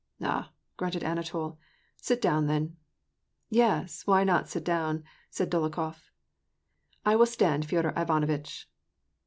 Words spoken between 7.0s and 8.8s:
I will stand, Feodor Ivanovitch."